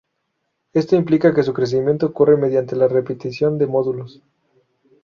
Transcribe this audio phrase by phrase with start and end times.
[0.73, 4.23] Esto implica que su crecimiento ocurre mediante la repetición de módulos.